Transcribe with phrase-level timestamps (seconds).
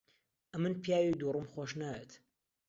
[0.53, 2.11] ئەمن پیاوی دووڕووم خۆش ناوێت.